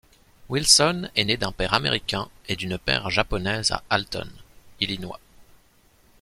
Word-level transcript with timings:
Wilson 0.49 1.11
est 1.15 1.25
né 1.25 1.37
d'un 1.37 1.51
père 1.51 1.75
américain 1.75 2.27
et 2.47 2.55
d'une 2.55 2.79
mère 2.87 3.11
japonaise 3.11 3.69
à 3.69 3.83
Alton, 3.91 4.29
Illinois. 4.79 5.19